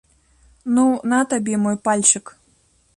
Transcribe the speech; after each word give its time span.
Ну, 0.77 0.85
на 1.13 1.21
табе 1.35 1.55
мой 1.67 1.77
пальчык. 1.87 2.25